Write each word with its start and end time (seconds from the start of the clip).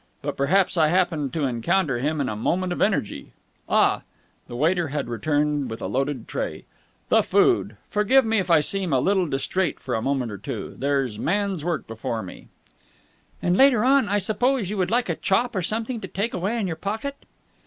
But 0.23 0.35
perhaps 0.35 0.77
I 0.77 0.87
happened 0.87 1.31
to 1.33 1.43
encounter 1.45 1.99
him 1.99 2.19
in 2.19 2.27
a 2.27 2.35
moment 2.35 2.73
of 2.73 2.81
energy. 2.81 3.33
Ah!" 3.69 4.01
The 4.47 4.55
waiter 4.55 4.87
had 4.87 5.07
returned 5.07 5.69
with 5.69 5.79
a 5.79 5.85
loaded 5.85 6.27
tray. 6.27 6.65
"The 7.09 7.21
food! 7.21 7.77
Forgive 7.87 8.25
me 8.25 8.39
if 8.39 8.49
I 8.49 8.61
seem 8.61 8.93
a 8.93 8.99
little 8.99 9.27
distrait 9.27 9.79
for 9.79 9.93
a 9.93 10.01
moment 10.01 10.31
or 10.31 10.39
two. 10.39 10.75
There 10.79 11.03
is 11.03 11.19
man's 11.19 11.63
work 11.63 11.85
before 11.85 12.23
me!" 12.23 12.47
"And 13.43 13.55
later 13.55 13.83
on, 13.85 14.09
I 14.09 14.17
suppose, 14.17 14.71
you 14.71 14.77
would 14.77 14.89
like 14.89 15.07
a 15.07 15.13
chop 15.15 15.55
or 15.55 15.61
something 15.61 16.01
to 16.01 16.07
take 16.07 16.33
away 16.33 16.57
in 16.57 16.65
your 16.65 16.77
pocket?" 16.77 17.15